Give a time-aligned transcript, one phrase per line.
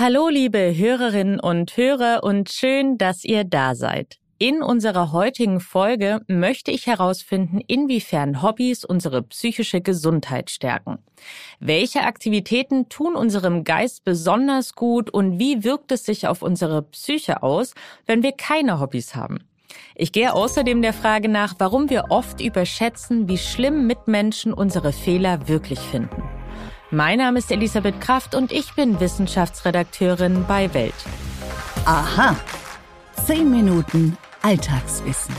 [0.00, 4.20] Hallo, liebe Hörerinnen und Hörer und schön, dass ihr da seid.
[4.38, 10.98] In unserer heutigen Folge möchte ich herausfinden, inwiefern Hobbys unsere psychische Gesundheit stärken.
[11.58, 17.42] Welche Aktivitäten tun unserem Geist besonders gut und wie wirkt es sich auf unsere Psyche
[17.42, 17.74] aus,
[18.06, 19.48] wenn wir keine Hobbys haben?
[19.96, 25.48] Ich gehe außerdem der Frage nach, warum wir oft überschätzen, wie schlimm Mitmenschen unsere Fehler
[25.48, 26.22] wirklich finden.
[26.90, 30.94] Mein Name ist Elisabeth Kraft und ich bin Wissenschaftsredakteurin bei Welt.
[31.84, 32.34] Aha.
[33.26, 35.34] Zehn Minuten Alltagswissen.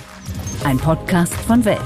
[0.64, 1.80] Ein Podcast von Welt.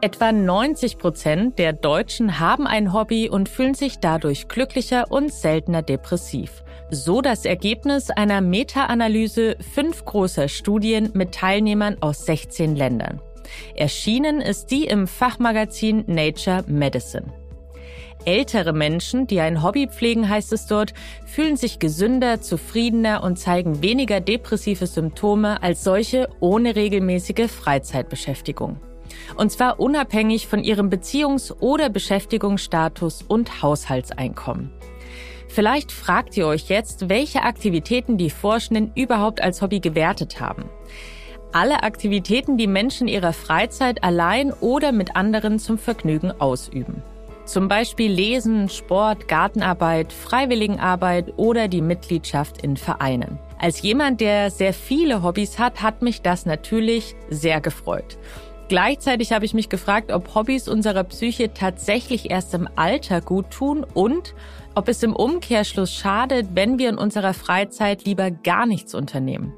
[0.00, 5.82] Etwa 90 Prozent der Deutschen haben ein Hobby und fühlen sich dadurch glücklicher und seltener
[5.82, 6.62] depressiv.
[6.88, 13.20] So das Ergebnis einer Meta-Analyse fünf großer Studien mit Teilnehmern aus 16 Ländern.
[13.74, 17.32] Erschienen ist die im Fachmagazin Nature Medicine.
[18.26, 20.94] Ältere Menschen, die ein Hobby pflegen, heißt es dort,
[21.26, 28.80] fühlen sich gesünder, zufriedener und zeigen weniger depressive Symptome als solche ohne regelmäßige Freizeitbeschäftigung.
[29.36, 34.72] Und zwar unabhängig von ihrem Beziehungs- oder Beschäftigungsstatus und Haushaltseinkommen.
[35.46, 40.64] Vielleicht fragt ihr euch jetzt, welche Aktivitäten die Forschenden überhaupt als Hobby gewertet haben.
[41.52, 47.04] Alle Aktivitäten, die Menschen ihrer Freizeit allein oder mit anderen zum Vergnügen ausüben.
[47.46, 53.38] Zum Beispiel Lesen, Sport, Gartenarbeit, Freiwilligenarbeit oder die Mitgliedschaft in Vereinen.
[53.58, 58.18] Als jemand, der sehr viele Hobbys hat, hat mich das natürlich sehr gefreut.
[58.68, 63.86] Gleichzeitig habe ich mich gefragt, ob Hobbys unserer Psyche tatsächlich erst im Alter gut tun
[63.94, 64.34] und
[64.74, 69.54] ob es im Umkehrschluss schadet, wenn wir in unserer Freizeit lieber gar nichts unternehmen.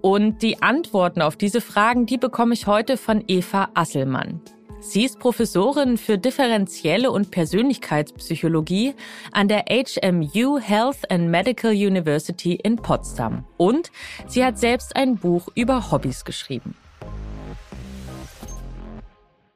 [0.00, 4.40] Und die Antworten auf diese Fragen, die bekomme ich heute von Eva Asselmann.
[4.80, 8.94] Sie ist Professorin für differenzielle und Persönlichkeitspsychologie
[9.32, 13.44] an der HMU Health and Medical University in Potsdam.
[13.56, 13.90] Und
[14.28, 16.76] sie hat selbst ein Buch über Hobbys geschrieben.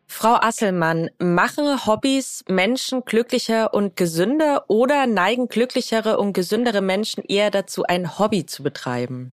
[0.06, 7.50] Frau Asselmann, machen Hobbys Menschen glücklicher und gesünder oder neigen glücklichere und gesündere Menschen eher
[7.50, 9.31] dazu, ein Hobby zu betreiben?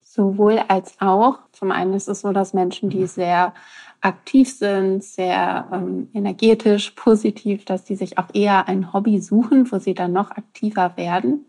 [0.00, 1.38] Sowohl als auch.
[1.52, 3.54] Zum einen ist es so, dass Menschen, die sehr
[4.00, 9.78] aktiv sind, sehr ähm, energetisch, positiv, dass die sich auch eher ein Hobby suchen, wo
[9.78, 11.46] sie dann noch aktiver werden.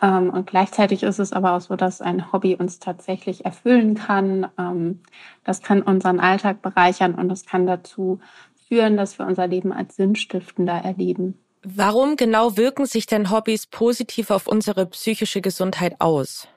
[0.00, 4.48] Ähm, und gleichzeitig ist es aber auch so, dass ein Hobby uns tatsächlich erfüllen kann.
[4.58, 5.00] Ähm,
[5.44, 8.20] das kann unseren Alltag bereichern und das kann dazu
[8.68, 11.38] führen, dass wir unser Leben als sinnstiftender erleben.
[11.62, 16.48] Warum genau wirken sich denn Hobbys positiv auf unsere psychische Gesundheit aus?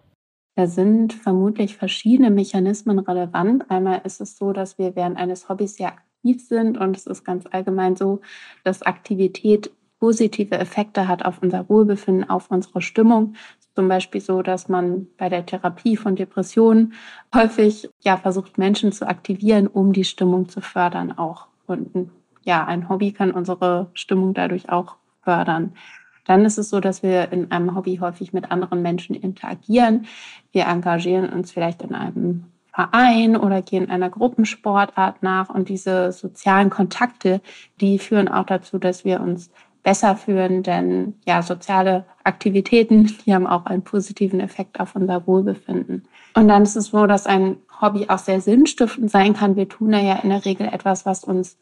[0.61, 3.71] Da sind vermutlich verschiedene Mechanismen relevant.
[3.71, 7.23] Einmal ist es so, dass wir während eines Hobbys sehr aktiv sind und es ist
[7.23, 8.21] ganz allgemein so,
[8.63, 13.33] dass Aktivität positive Effekte hat auf unser Wohlbefinden, auf unsere Stimmung.
[13.73, 16.93] Zum Beispiel so, dass man bei der Therapie von Depressionen
[17.33, 21.47] häufig ja versucht, Menschen zu aktivieren, um die Stimmung zu fördern auch.
[21.65, 22.11] Und
[22.43, 25.73] ja, ein Hobby kann unsere Stimmung dadurch auch fördern.
[26.25, 30.05] Dann ist es so, dass wir in einem Hobby häufig mit anderen Menschen interagieren.
[30.51, 35.49] Wir engagieren uns vielleicht in einem Verein oder gehen einer Gruppensportart nach.
[35.49, 37.41] Und diese sozialen Kontakte,
[37.79, 39.51] die führen auch dazu, dass wir uns
[39.83, 46.07] besser fühlen, denn ja, soziale Aktivitäten, die haben auch einen positiven Effekt auf unser Wohlbefinden.
[46.35, 49.55] Und dann ist es so, dass ein Hobby auch sehr sinnstiftend sein kann.
[49.55, 51.57] Wir tun ja in der Regel etwas, was uns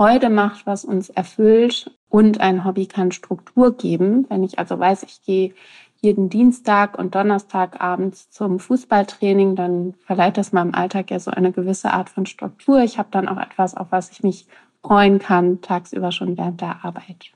[0.00, 1.90] Freude macht, was uns erfüllt.
[2.08, 4.24] Und ein Hobby kann Struktur geben.
[4.30, 5.52] Wenn ich also weiß, ich gehe
[6.00, 11.52] jeden Dienstag und Donnerstag abends zum Fußballtraining, dann verleiht das meinem Alltag ja so eine
[11.52, 12.80] gewisse Art von Struktur.
[12.80, 14.46] Ich habe dann auch etwas, auf was ich mich
[14.82, 17.32] freuen kann, tagsüber schon während der Arbeit.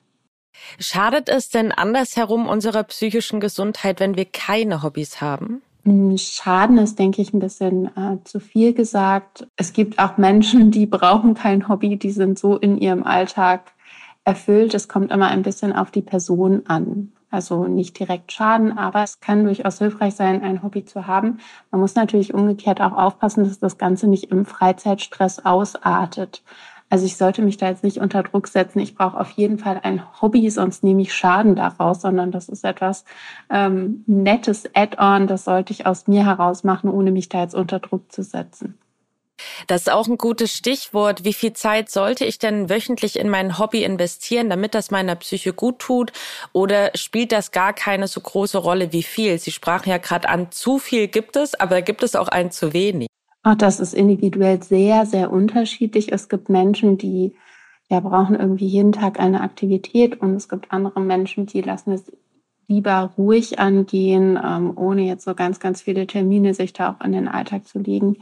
[0.78, 5.60] Schadet es denn andersherum unserer psychischen Gesundheit, wenn wir keine Hobbys haben?
[6.17, 9.47] Schaden ist, denke ich, ein bisschen äh, zu viel gesagt.
[9.56, 13.72] Es gibt auch Menschen, die brauchen kein Hobby, die sind so in ihrem Alltag
[14.25, 14.75] erfüllt.
[14.75, 17.12] Es kommt immer ein bisschen auf die Person an.
[17.31, 21.39] Also nicht direkt schaden, aber es kann durchaus hilfreich sein, ein Hobby zu haben.
[21.72, 26.45] Man muss natürlich umgekehrt auch aufpassen, dass das Ganze nicht im Freizeitstress ausartet.
[26.94, 28.78] Also ich sollte mich da jetzt nicht unter Druck setzen.
[28.78, 32.62] Ich brauche auf jeden Fall ein Hobby, sonst nehme ich Schaden daraus, sondern das ist
[32.62, 33.04] etwas
[33.50, 35.26] ähm, nettes Add-on.
[35.26, 38.78] Das sollte ich aus mir heraus machen, ohne mich da jetzt unter Druck zu setzen.
[39.66, 41.24] Das ist auch ein gutes Stichwort.
[41.24, 45.52] Wie viel Zeit sollte ich denn wöchentlich in mein Hobby investieren, damit das meiner Psyche
[45.52, 46.12] gut tut?
[46.52, 49.41] Oder spielt das gar keine so große Rolle wie viel?
[49.41, 52.72] Sie sprachen ja gerade an, zu viel gibt es, aber gibt es auch ein zu
[52.72, 53.08] wenig?
[53.44, 56.12] Auch das ist individuell sehr, sehr unterschiedlich.
[56.12, 57.34] Es gibt Menschen, die
[57.91, 62.10] ja, brauchen irgendwie jeden Tag eine Aktivität und es gibt andere Menschen, die lassen es
[62.66, 67.12] lieber ruhig angehen, ähm, ohne jetzt so ganz, ganz viele Termine sich da auch in
[67.12, 68.16] den Alltag zu legen.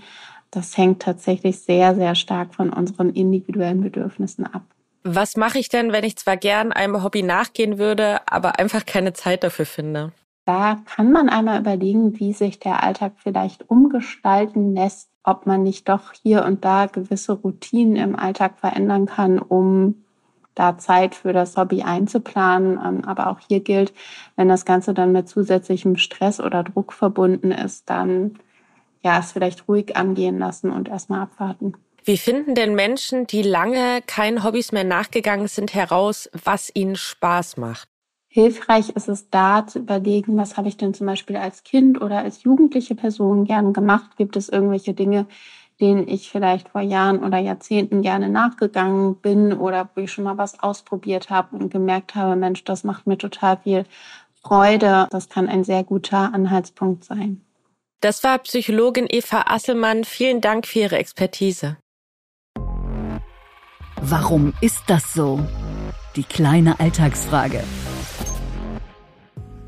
[0.51, 4.63] Das hängt tatsächlich sehr, sehr stark von unseren individuellen Bedürfnissen ab.
[5.05, 9.13] Was mache ich denn, wenn ich zwar gern einem Hobby nachgehen würde, aber einfach keine
[9.13, 10.13] Zeit dafür finde?
[10.45, 15.89] Da kann man einmal überlegen, wie sich der Alltag vielleicht umgestalten lässt, ob man nicht
[15.89, 20.03] doch hier und da gewisse Routinen im Alltag verändern kann, um
[20.55, 22.79] da Zeit für das Hobby einzuplanen.
[22.85, 23.93] Ähm, aber auch hier gilt,
[24.37, 28.39] wenn das Ganze dann mit zusätzlichem Stress oder Druck verbunden ist, dann
[29.03, 31.75] ja, es vielleicht ruhig angehen lassen und erstmal abwarten.
[32.05, 37.57] Wie finden denn Menschen, die lange keinen Hobbys mehr nachgegangen sind, heraus, was ihnen Spaß
[37.57, 37.89] macht?
[38.35, 42.21] Hilfreich ist es da zu überlegen, was habe ich denn zum Beispiel als Kind oder
[42.21, 44.17] als jugendliche Person gern gemacht?
[44.17, 45.27] Gibt es irgendwelche Dinge,
[45.83, 50.39] denen ich vielleicht vor Jahren oder Jahrzehnten gerne nachgegangen bin oder wo ich schon mal
[50.39, 53.85] was ausprobiert habe und gemerkt habe, Mensch, das macht mir total viel
[54.43, 55.09] Freude.
[55.11, 57.43] Das kann ein sehr guter Anhaltspunkt sein.
[58.01, 60.05] Das war Psychologin Eva Asselmann.
[60.05, 61.77] Vielen Dank für Ihre Expertise.
[64.01, 65.39] Warum ist das so?
[66.17, 67.63] Die kleine Alltagsfrage.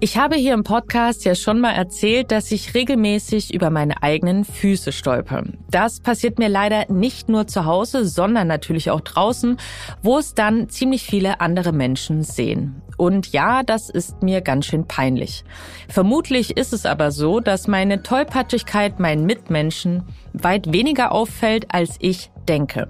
[0.05, 4.45] Ich habe hier im Podcast ja schon mal erzählt, dass ich regelmäßig über meine eigenen
[4.45, 5.45] Füße stolper.
[5.71, 9.57] Das passiert mir leider nicht nur zu Hause, sondern natürlich auch draußen,
[10.03, 12.83] wo es dann ziemlich viele andere Menschen sehen.
[12.99, 15.43] Und ja, das ist mir ganz schön peinlich.
[15.89, 20.03] Vermutlich ist es aber so, dass meine Tollpatschigkeit meinen Mitmenschen
[20.35, 22.89] weit weniger auffällt, als ich denke.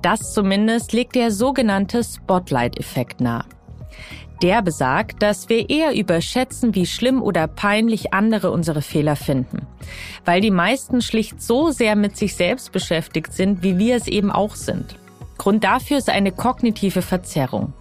[0.00, 3.44] Das zumindest legt der sogenannte Spotlight-Effekt nahe.
[4.42, 9.66] Der besagt, dass wir eher überschätzen, wie schlimm oder peinlich andere unsere Fehler finden.
[10.24, 14.30] Weil die meisten schlicht so sehr mit sich selbst beschäftigt sind, wie wir es eben
[14.30, 14.96] auch sind.
[15.38, 17.72] Grund dafür ist eine kognitive Verzerrung.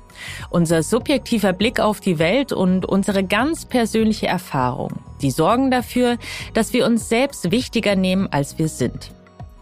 [0.49, 6.17] Unser subjektiver Blick auf die Welt und unsere ganz persönliche Erfahrung, die sorgen dafür,
[6.53, 9.11] dass wir uns selbst wichtiger nehmen, als wir sind.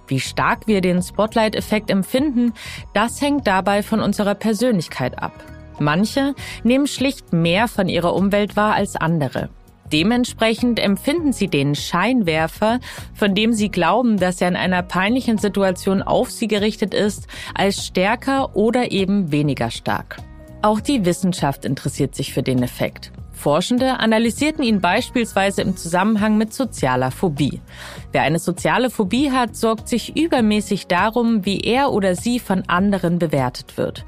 [0.07, 2.53] Wie stark wir den Spotlight-Effekt empfinden,
[2.93, 5.52] das hängt dabei von unserer Persönlichkeit ab.
[5.79, 9.49] Manche nehmen schlicht mehr von ihrer Umwelt wahr als andere.
[9.91, 12.79] Dementsprechend empfinden sie den Scheinwerfer,
[13.13, 17.85] von dem sie glauben, dass er in einer peinlichen Situation auf sie gerichtet ist, als
[17.85, 20.17] stärker oder eben weniger stark.
[20.63, 23.11] Auch die Wissenschaft interessiert sich für den Effekt.
[23.33, 27.59] Forschende analysierten ihn beispielsweise im Zusammenhang mit sozialer Phobie.
[28.13, 33.19] Wer eine soziale Phobie hat, sorgt sich übermäßig darum, wie er oder sie von anderen
[33.19, 34.05] bewertet wird.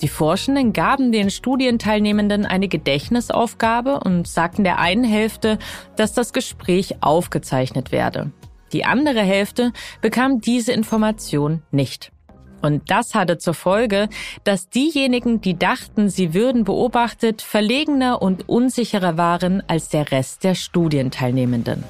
[0.00, 5.58] Die Forschenden gaben den Studienteilnehmenden eine Gedächtnisaufgabe und sagten der einen Hälfte,
[5.96, 8.30] dass das Gespräch aufgezeichnet werde.
[8.72, 12.12] Die andere Hälfte bekam diese Information nicht.
[12.60, 14.08] Und das hatte zur Folge,
[14.44, 20.54] dass diejenigen, die dachten, sie würden beobachtet, verlegener und unsicherer waren als der Rest der
[20.54, 21.84] Studienteilnehmenden.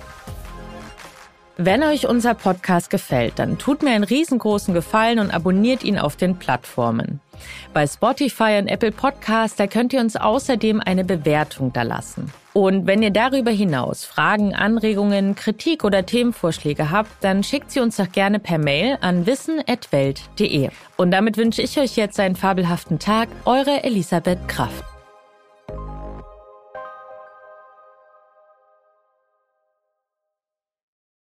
[1.60, 6.14] Wenn euch unser Podcast gefällt, dann tut mir einen riesengroßen Gefallen und abonniert ihn auf
[6.14, 7.18] den Plattformen.
[7.74, 12.32] Bei Spotify und Apple Podcast, da könnt ihr uns außerdem eine Bewertung da lassen.
[12.52, 17.96] Und wenn ihr darüber hinaus Fragen, Anregungen, Kritik oder Themenvorschläge habt, dann schickt sie uns
[17.96, 20.70] doch gerne per Mail an wissen.welt.de.
[20.96, 23.28] Und damit wünsche ich euch jetzt einen fabelhaften Tag.
[23.44, 24.84] Eure Elisabeth Kraft.